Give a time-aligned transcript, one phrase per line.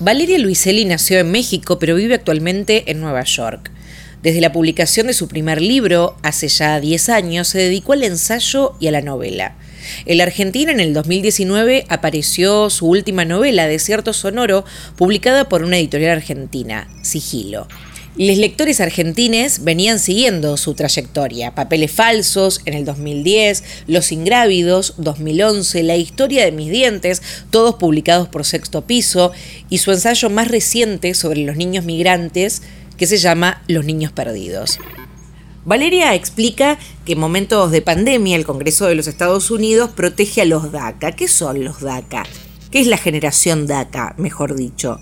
[0.00, 3.70] Valeria Luiselli nació en México, pero vive actualmente en Nueva York.
[4.22, 8.74] Desde la publicación de su primer libro, hace ya 10 años, se dedicó al ensayo
[8.80, 9.56] y a la novela.
[10.06, 14.64] En la Argentina, en el 2019, apareció su última novela, Desierto Sonoro,
[14.96, 17.68] publicada por una editorial argentina, Sigilo.
[18.16, 21.52] Los lectores argentines venían siguiendo su trayectoria.
[21.56, 28.28] Papeles falsos en el 2010, Los ingrávidos 2011, La historia de mis dientes, todos publicados
[28.28, 29.32] por Sexto Piso,
[29.68, 32.62] y su ensayo más reciente sobre los niños migrantes,
[32.96, 34.78] que se llama Los niños perdidos.
[35.64, 40.44] Valeria explica que en momentos de pandemia el Congreso de los Estados Unidos protege a
[40.44, 41.12] los DACA.
[41.12, 42.22] ¿Qué son los DACA?
[42.70, 45.00] ¿Qué es la generación DACA, mejor dicho?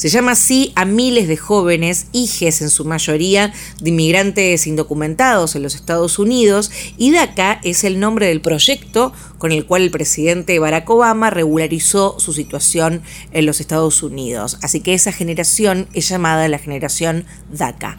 [0.00, 5.62] Se llama así a miles de jóvenes, hijes en su mayoría de inmigrantes indocumentados en
[5.62, 10.58] los Estados Unidos, y DACA es el nombre del proyecto con el cual el presidente
[10.58, 14.56] Barack Obama regularizó su situación en los Estados Unidos.
[14.62, 17.98] Así que esa generación es llamada la generación DACA.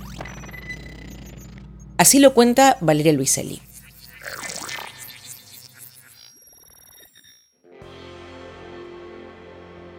[1.97, 3.61] Así lo cuenta Valeria Luiselli.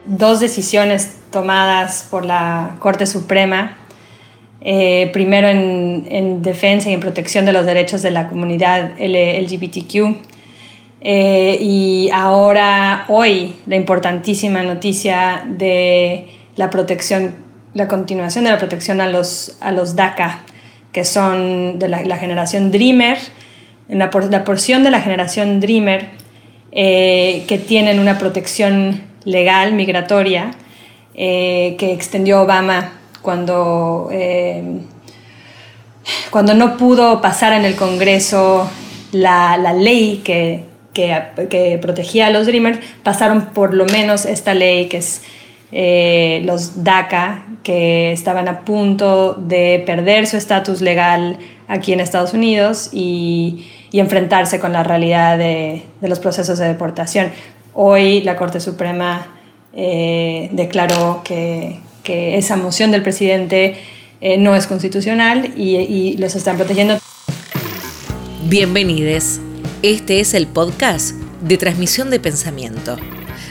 [0.05, 3.79] Dos decisiones tomadas por la Corte Suprema,
[4.61, 10.17] eh, primero en, defensa y en protección de los derechos de la comunidad LGBTQ,
[11.01, 17.35] eh, y ahora, hoy, la importantísima noticia de la protección,
[17.75, 20.45] la continuación de la protección a los, a los DACA,
[20.93, 23.19] que son de la, generación Dreamer,
[23.89, 26.11] en la, la, porción de la generación Dreamer,
[26.71, 30.53] eh, que tienen una protección legal migratoria
[31.15, 34.81] eh, que extendió Obama cuando, eh,
[36.31, 38.69] cuando no pudo pasar en el Congreso
[39.13, 40.65] la, ley que,
[40.95, 45.23] que, protegía a los Dreamers, pasaron por lo menos esta ley que es
[45.71, 51.39] eh, los DACA, que estaban a punto de perder su estatus legal
[51.69, 56.67] aquí en Estados Unidos y, y enfrentarse con la realidad de, de, los procesos de
[56.67, 57.31] deportación.
[57.75, 59.29] Hoy la Corte Suprema
[59.73, 63.77] eh, declaró que, esa moción del presidente
[64.21, 66.99] eh, no es constitucional y, los están protegiendo.
[68.45, 69.41] Bienvenidos.
[69.83, 72.97] Este es el podcast de transmisión de pensamiento.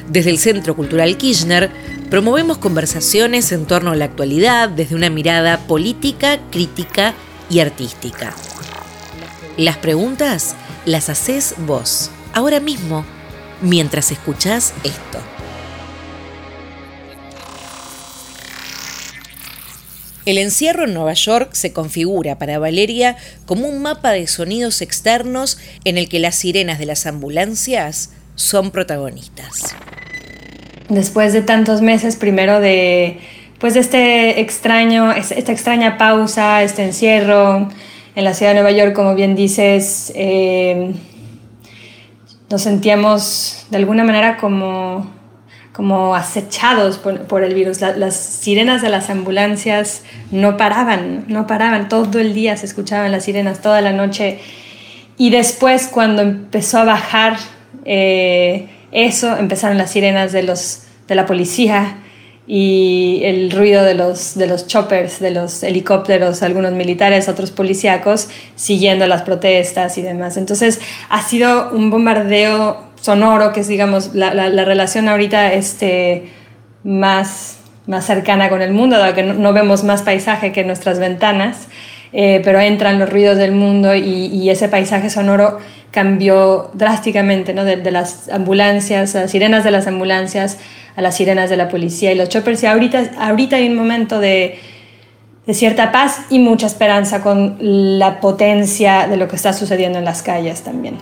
[0.09, 1.71] Desde el Centro Cultural Kirchner
[2.09, 7.13] promovemos conversaciones en torno a la actualidad desde una mirada política, crítica
[7.49, 8.35] y artística.
[9.57, 10.55] Las preguntas
[10.85, 13.05] las haces vos, ahora mismo
[13.61, 15.19] mientras escuchás esto.
[20.25, 25.57] El encierro en Nueva York se configura para Valeria como un mapa de sonidos externos
[25.83, 29.75] en el que las sirenas de las ambulancias son protagonistas.
[30.89, 33.19] Después de tantos meses, primero de
[33.59, 37.69] pues este extraño, esta extraña pausa, este encierro
[38.15, 40.93] en la ciudad de Nueva York, como bien dices, eh,
[42.51, 45.09] nos sentíamos de alguna manera como,
[45.71, 47.79] como acechados por, el virus.
[47.79, 53.23] las sirenas de las ambulancias no paraban, no paraban, todo el día se escuchaban las
[53.23, 54.39] sirenas, toda la noche.
[55.17, 57.37] Y después cuando empezó a bajar
[57.85, 62.00] eh, eso, empezaron las sirenas de, los, de la policía
[62.47, 68.29] y el ruido de los, de los choppers, de los helicópteros, algunos militares, otros policíacos,
[68.55, 70.37] siguiendo las protestas y demás.
[70.37, 76.29] Entonces ha sido un bombardeo sonoro, que es, digamos, la, la, relación ahorita este,
[76.83, 77.57] más,
[77.87, 81.67] más cercana con el mundo, dado que no, vemos más paisaje que nuestras ventanas,
[82.13, 85.59] eh, pero entran los ruidos del mundo y, y, ese paisaje sonoro
[85.91, 87.63] cambió drásticamente, ¿no?
[87.65, 90.57] de, de las ambulancias, las sirenas de las ambulancias,
[90.95, 92.63] a las sirenas de la policía y los choppers.
[92.63, 94.59] Y ahorita, ahorita hay un momento de,
[95.45, 100.05] de cierta paz y mucha esperanza con la potencia de lo que está sucediendo en
[100.05, 100.97] las calles también.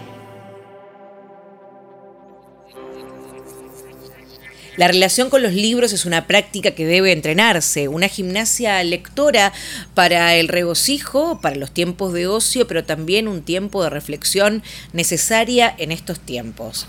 [4.77, 9.51] La relación con los libros es una práctica que debe entrenarse, una gimnasia lectora
[9.93, 14.63] para el regocijo, para los tiempos de ocio, pero también un tiempo de reflexión
[14.93, 16.87] necesaria en estos tiempos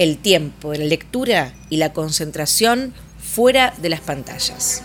[0.00, 4.82] el tiempo de la lectura y la concentración fuera de las pantallas.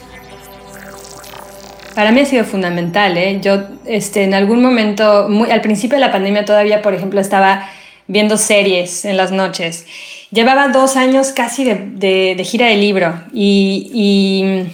[1.96, 3.18] Para mí ha sido fundamental.
[3.18, 3.40] ¿eh?
[3.42, 7.70] Yo este, en algún momento, muy, al principio de la pandemia todavía, por ejemplo, estaba
[8.08, 9.86] viendo series en las noches.
[10.32, 14.68] Llevaba dos años casi de, gira de libro y,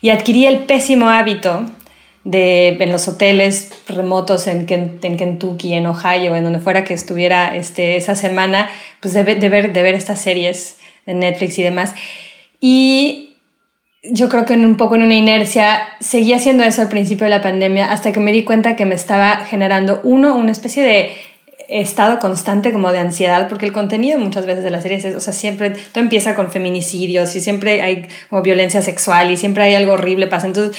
[0.00, 1.66] y adquirí el pésimo hábito
[2.24, 7.56] de, en los hoteles remotos en, en, Kentucky, en Ohio, en donde fuera que estuviera
[7.56, 8.70] este, esa semana,
[9.00, 10.76] pues de, ver, de ver estas series
[11.06, 11.94] de Netflix y demás.
[12.60, 13.36] Y
[14.02, 17.30] yo creo que en un poco en una inercia seguía haciendo eso al principio de
[17.30, 21.12] la pandemia hasta que me di cuenta que me estaba generando uno, una especie de
[21.68, 25.20] estado constante como de ansiedad, porque el contenido muchas veces de las series es, o
[25.20, 29.74] sea, siempre, todo empieza con feminicidios y siempre hay como violencia sexual y siempre hay
[29.74, 30.48] algo horrible pasa.
[30.48, 30.76] Entonces,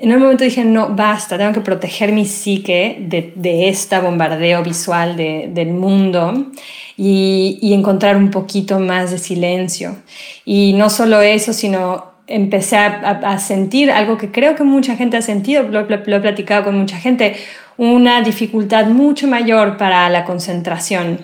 [0.00, 4.62] en un momento dije, no, basta, tengo que proteger mi psique de, de este bombardeo
[4.62, 6.52] visual de, del mundo
[6.96, 9.96] y, y, encontrar un poquito más de silencio.
[10.44, 15.16] Y no solo eso, sino empecé a, a, sentir algo que creo que mucha gente
[15.16, 17.34] ha sentido, lo, lo, lo he platicado con mucha gente,
[17.76, 21.18] una dificultad mucho mayor para la concentración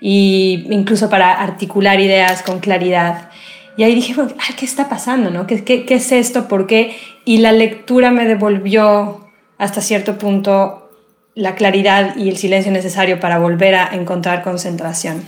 [0.00, 3.30] e incluso para articular ideas con claridad.
[3.76, 4.14] Y ahí dije,
[4.56, 5.30] ¿qué está pasando?
[5.30, 5.46] No?
[5.46, 6.48] ¿Qué, qué, qué es esto?
[6.48, 6.96] ¿Por qué?
[7.24, 9.28] Y la lectura me devolvió
[9.58, 10.90] hasta cierto punto
[11.34, 15.22] la claridad y el silencio necesario para volver a encontrar concentración.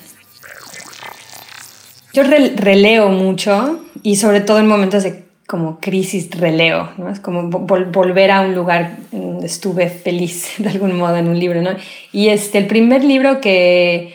[2.14, 7.10] Yo releo mucho y sobre todo en momentos de como crisis releo, ¿no?
[7.10, 11.62] Es como volver a un lugar donde estuve feliz de algún modo en un libro,
[11.62, 11.70] ¿no?
[12.12, 14.14] Y este, el primer libro que,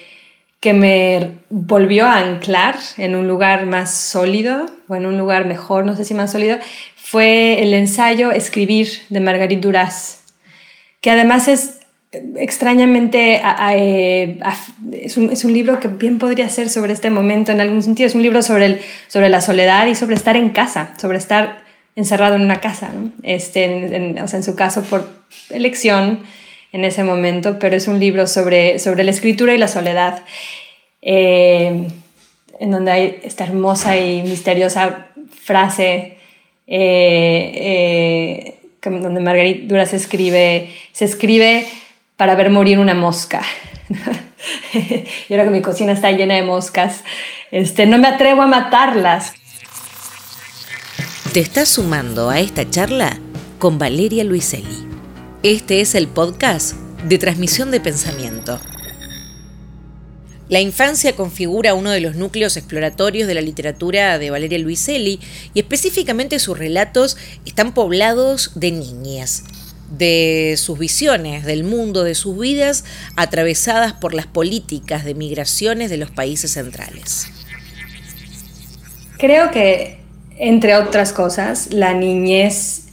[0.64, 5.86] que me volvió a anclar en un lugar más sólido o en un lugar mejor,
[5.86, 6.58] no sé si más sólido,
[6.96, 10.24] fue el ensayo Escribir de Margarit Duras,
[11.02, 11.82] que además es
[12.38, 13.42] extrañamente
[13.74, 14.40] eh,
[14.94, 18.08] es, un, es, un, libro que bien podría ser sobre este momento en algún sentido.
[18.08, 21.62] Es un libro sobre, el, sobre la soledad y sobre estar en casa, sobre estar
[21.98, 22.90] encerrado en una casa,
[23.22, 25.10] este, en, o sea, en su caso por
[25.50, 26.22] elección
[26.74, 30.24] en ese momento, pero es un libro sobre, sobre la escritura y la soledad,
[31.02, 31.88] eh,
[32.60, 35.08] en donde hay esta hermosa y misteriosa
[35.46, 36.18] frase
[36.68, 41.68] eh, donde Margarita Duras escribe, se escribe
[42.18, 43.42] para ver morir una mosca.
[44.74, 47.04] y ahora que mi cocina está llena de moscas,
[47.52, 49.34] este, no me atrevo a matarlas.
[51.34, 53.18] Te estás sumando a esta charla
[53.58, 54.93] con Valeria Luiselli.
[55.44, 56.74] Este es el podcast
[57.06, 58.62] de transmisión de pensamiento.
[60.48, 65.20] La infancia configura uno de los núcleos exploratorios de la literatura de Valeria Luiselli
[65.54, 69.44] y específicamente sus relatos están poblados de niñas,
[69.90, 72.86] de sus visiones del mundo, de sus vidas,
[73.18, 77.28] atravesadas por las políticas de migraciones de los países centrales.
[79.18, 80.00] Creo que,
[80.38, 82.84] entre otras cosas, la niñez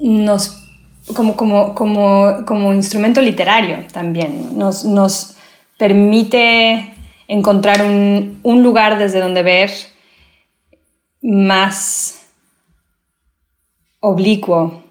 [0.00, 0.63] nos,
[1.12, 5.36] como, como, como, como instrumento literario también, nos, nos
[5.78, 6.94] permite
[7.28, 9.70] encontrar un, un lugar desde donde ver
[11.20, 12.20] más
[14.00, 14.84] oblicuo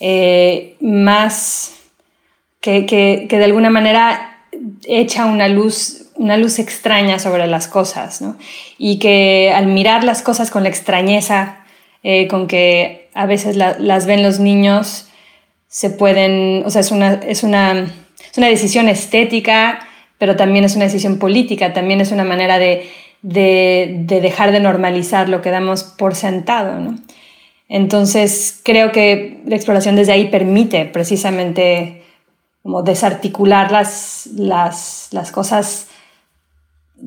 [0.00, 1.74] eh, más
[2.60, 4.44] que, que, que, de alguna manera
[4.86, 8.36] echa una luz, una luz extraña sobre las cosas, ¿no?
[8.78, 11.64] Y que al mirar las cosas con la extrañeza
[12.02, 15.09] eh, con que a veces la, las ven los niños,
[15.70, 17.82] se pueden, o sea, es una, es una,
[18.30, 19.86] es una decisión estética,
[20.18, 22.90] pero también es una decisión política, también es una manera de,
[23.22, 26.98] de, de dejar de normalizar lo que damos por sentado, ¿no?
[27.68, 32.02] Entonces, creo que la exploración desde ahí permite precisamente
[32.64, 35.86] como desarticular las, las, las cosas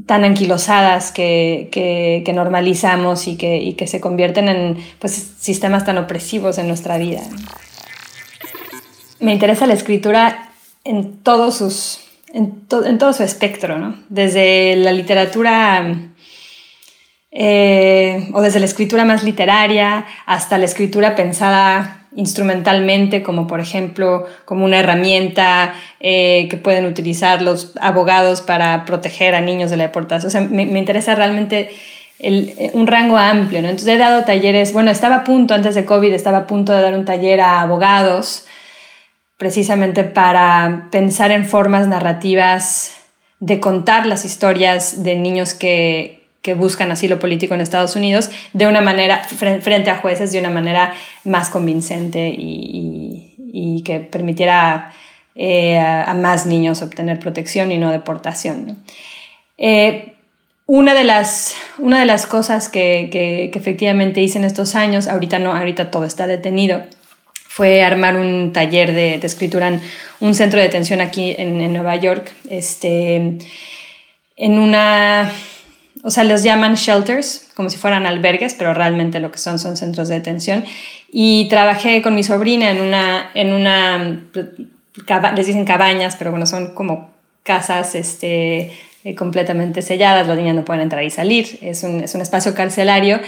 [0.07, 5.85] tan anquilosadas que, que, que normalizamos y que, y que, se convierten en pues, sistemas
[5.85, 7.21] tan opresivos en nuestra vida.
[9.23, 10.49] Me interesa la escritura
[10.83, 12.01] en, todos sus,
[12.33, 13.95] en, en todo su espectro, ¿no?
[14.09, 16.11] desde la literatura
[17.31, 24.27] eh, o desde la escritura más literaria hasta la escritura pensada instrumentalmente, como por ejemplo
[24.43, 29.83] como una herramienta eh, que pueden utilizar los abogados para proteger a niños de la
[29.83, 30.27] deportación.
[30.27, 31.71] O sea, me, interesa realmente
[32.19, 33.61] eh, un rango amplio.
[33.61, 33.69] ¿no?
[33.69, 36.81] Entonces he dado talleres, bueno, estaba a punto, antes de COVID, estaba a punto de
[36.81, 38.47] dar un taller a abogados
[39.43, 42.93] precisamente para pensar en formas narrativas
[43.41, 48.67] de contar las historias de niños que, que buscan asilo político en Estados Unidos de
[48.67, 50.93] una manera, frente a jueces, de una manera
[51.25, 54.93] más convincente y, y, que permitiera
[55.35, 58.77] eh, a, más niños obtener protección y no deportación.
[59.57, 60.13] Eh,
[60.67, 65.09] una, de las, una de las cosas que, que, que, efectivamente hice en estos años,
[65.09, 66.83] ahorita no, ahorita todo está detenido,
[67.53, 69.79] fue armar un taller de, de escritura en
[70.19, 73.37] un centro de detención aquí en, en Nueva York, este,
[74.35, 75.31] en una
[76.03, 79.77] o sea, los llaman shelters, como si fueran albergues, pero realmente lo que son son
[79.77, 80.65] centros de detención.
[81.11, 84.23] Y trabajé con mi sobrina en una, en una
[85.35, 87.11] les dicen cabañas, pero bueno, son como
[87.43, 88.71] casas este,
[89.03, 92.55] eh, completamente selladas, los niños no pueden entrar y salir, es un, es un espacio
[92.55, 93.21] carcelario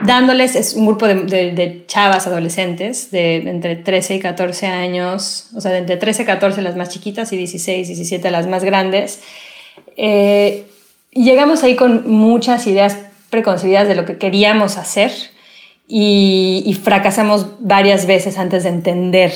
[0.00, 1.14] dándoles, es un grupo de,
[1.52, 6.26] de, chavas adolescentes de entre 13 y 14 años, o sea, de entre 13 y
[6.26, 9.20] 14 las más chiquitas y 16, 17 las más grandes.
[9.96, 10.66] Eh,
[11.12, 12.96] llegamos ahí con muchas ideas
[13.30, 15.12] preconcebidas de lo que queríamos hacer
[15.86, 19.32] y, y, fracasamos varias veces antes de entender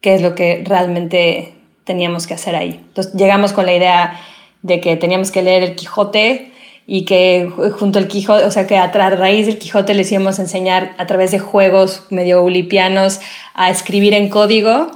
[0.00, 2.80] qué es lo que realmente teníamos que hacer ahí.
[2.88, 4.20] Entonces llegamos con la idea
[4.62, 6.49] de que teníamos que leer el Quijote
[6.92, 10.42] y que junto al Quijote, o sea que a raíz del Quijote les íbamos a
[10.42, 13.20] enseñar a través de juegos medio ulipianos
[13.54, 14.90] a escribir en código.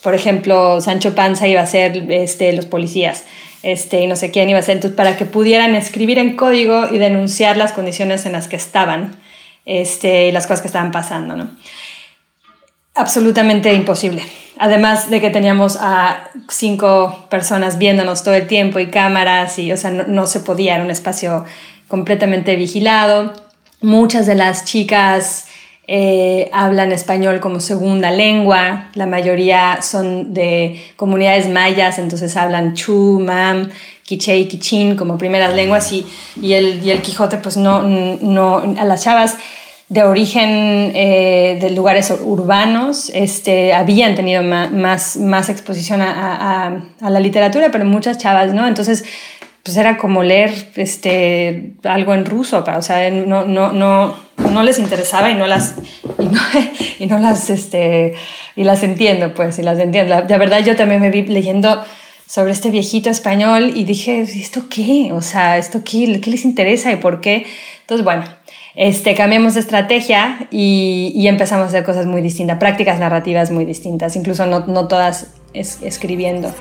[0.00, 3.24] por ejemplo, Sancho Panza iba a ser este, los policías
[3.64, 6.86] este, y no sé quién iba a ser, entonces para que pudieran escribir en código
[6.88, 9.16] y denunciar las condiciones en las que estaban
[9.66, 11.34] este, y las cosas que estaban pasando.
[11.34, 11.50] ¿no?
[12.94, 14.22] Absolutamente imposible.
[14.58, 19.76] Además de que teníamos a cinco personas viéndonos todo el tiempo y cámaras y, o
[19.76, 21.44] sea, no, se podía, era un espacio
[21.88, 23.32] completamente vigilado.
[23.80, 25.46] Muchas de las chicas
[25.86, 33.18] eh, hablan español como segunda lengua, la mayoría son de comunidades mayas, entonces hablan chu,
[33.18, 33.70] mam,
[34.04, 36.06] quiche y quichín como primeras lenguas y,
[36.40, 39.36] y, el, y el Quijote pues no, no, a las chavas
[39.90, 47.18] de origen eh, de lugares urbanos, este, habían tenido más, más exposición a, a, la
[47.18, 48.68] literatura, pero muchas chavas, ¿no?
[48.68, 49.04] Entonces,
[49.64, 54.78] pues era como leer este, algo en ruso, o sea, no, no, no, no les
[54.78, 55.74] interesaba y no las,
[56.20, 56.40] y no,
[57.00, 58.14] y no las, este,
[58.54, 60.24] y las entiendo, pues, y las entiendo.
[60.28, 61.84] La, verdad, yo también me vi leyendo
[62.28, 65.10] sobre este viejito español y dije, ¿esto qué?
[65.12, 66.20] O sea, ¿esto qué?
[66.20, 67.44] ¿Qué les interesa y por qué?
[67.80, 68.22] Entonces, bueno,
[68.74, 74.16] este, cambiamos de estrategia y, empezamos a hacer cosas muy distintas, prácticas narrativas muy distintas,
[74.16, 76.54] incluso no, todas escribiendo.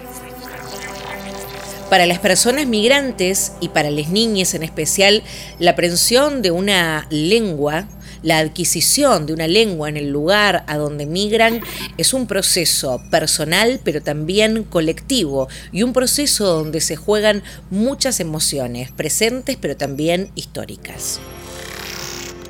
[1.89, 5.23] Para las personas migrantes y para las niñas en especial,
[5.57, 7.87] la aprensión de una lengua,
[8.21, 11.61] la adquisición de una lengua en el lugar a donde migran
[11.97, 18.91] es un proceso personal pero también colectivo y un proceso donde se juegan muchas emociones
[18.91, 21.21] presentes pero también históricas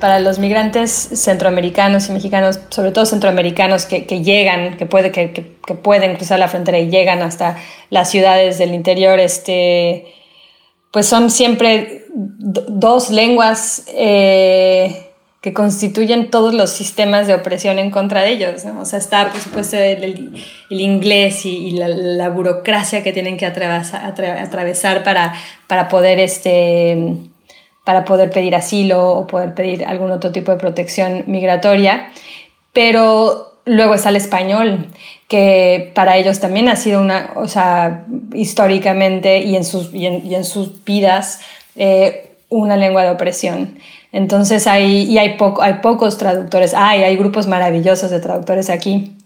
[0.00, 5.28] para los migrantes centroamericanos y mexicanos, sobre todo centroamericanos que, llegan, que, puede, que,
[5.82, 7.58] pueden cruzar la frontera y llegan hasta
[7.90, 10.12] las ciudades del interior, este,
[10.90, 15.10] pues son siempre dos lenguas eh,
[15.42, 18.64] que constituyen todos los sistemas de opresión en contra de ellos.
[18.80, 20.34] O sea, está, por supuesto, el,
[20.70, 25.34] inglés y, la, burocracia que tienen que atravesar, atravesar para,
[25.66, 26.18] para poder...
[26.18, 27.29] Este,
[27.90, 32.12] para poder pedir asilo o poder pedir algún otro tipo de protección migratoria.
[32.72, 34.86] Pero luego está el español,
[35.26, 40.44] que para ellos también ha sido una, o sea, históricamente y en sus, y en,
[40.44, 41.40] sus vidas,
[41.74, 43.80] eh, una lengua de opresión.
[44.12, 49.16] Entonces hay, y hay, hay pocos traductores, hay grupos maravillosos de traductores aquí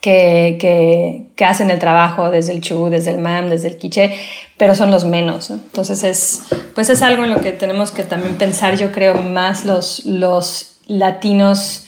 [0.00, 4.14] que, que, hacen el trabajo desde el chu, desde el mam, desde el quiche,
[4.56, 5.50] pero son los menos.
[5.50, 6.42] Entonces es,
[6.74, 10.76] pues es algo en lo que tenemos que también pensar, yo creo, más los, los
[10.86, 11.86] latinos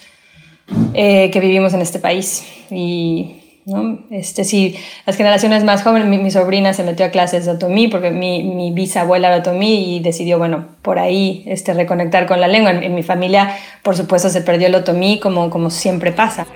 [0.95, 2.45] eh, que vivimos en este país.
[2.71, 4.01] Y ¿no?
[4.11, 4.77] Este, si
[5.07, 8.73] las generaciones más jóvenes, mi, sobrina se metió a clases de otomí porque mi, mi,
[8.73, 12.71] bisabuela era otomí y decidió, bueno, por ahí este, reconectar con la lengua.
[12.71, 16.47] En, en mi familia, por supuesto, se perdió el otomí como, como siempre pasa.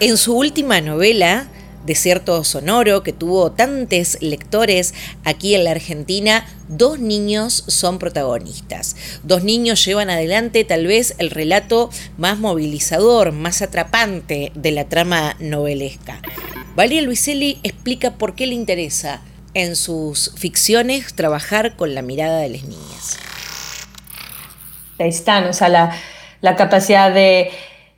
[0.00, 1.48] En su última novela,
[1.84, 8.94] Desierto Sonoro, que tuvo tantos lectores aquí en la Argentina, dos niños son protagonistas.
[9.24, 15.34] Dos niños llevan adelante tal vez el relato más movilizador, más atrapante de la trama
[15.40, 16.22] novelesca.
[16.76, 19.20] Valeria Luiselli explica por qué le interesa
[19.54, 23.18] en sus ficciones trabajar con la mirada de las niñas.
[25.00, 25.96] Ahí están, o sea, la,
[26.40, 27.50] la capacidad de,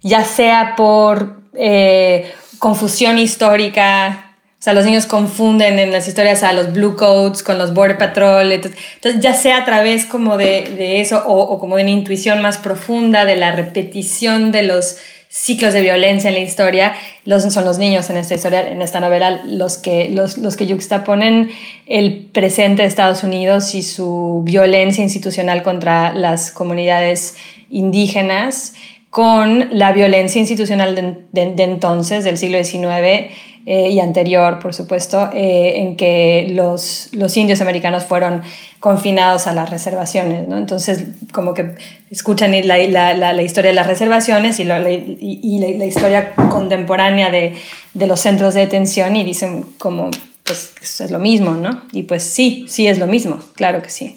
[0.02, 4.37] ya sea por eh, confusión histórica.
[4.59, 7.97] O sea, los niños confunden en las historias a los Blue Coats con los Border
[7.97, 8.52] Patrol.
[8.52, 13.25] Entonces, ya sea a través como de, eso o, como de una intuición más profunda
[13.25, 14.99] de la repetición de los
[15.30, 18.99] ciclos de violencia en la historia, los, son los niños en esta historia, en esta
[18.99, 21.50] novela, los que, los, los que yuxtaponen
[21.87, 27.37] el presente de Estados Unidos y su violencia institucional contra las comunidades
[27.71, 28.75] indígenas
[29.11, 30.95] con la violencia institucional
[31.33, 33.33] de, entonces, del siglo XIX
[33.67, 38.43] eh, y anterior, por supuesto, eh, en que los, los, indios americanos fueron
[38.79, 40.47] confinados a las reservaciones.
[40.47, 40.57] ¿no?
[40.57, 41.75] Entonces, como que
[42.11, 47.57] escuchan la, la, la, historia de las reservaciones y, y la, historia contemporánea de,
[47.93, 50.11] de, los centros de detención y dicen como,
[50.45, 51.83] pues es lo mismo, ¿no?
[51.93, 54.14] Y pues sí, sí es lo mismo, claro que sí.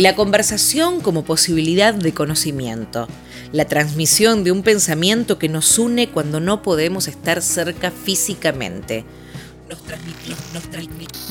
[0.00, 3.06] La conversación como posibilidad de conocimiento,
[3.52, 9.04] la transmisión de un pensamiento que nos une cuando no podemos estar cerca físicamente.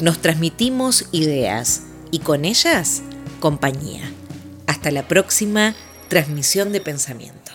[0.03, 3.01] Nos transmitimos, ideas y con ellas
[3.39, 4.03] compañía.
[4.67, 5.73] Hasta la próxima
[6.07, 7.48] transmisión de pensamiento.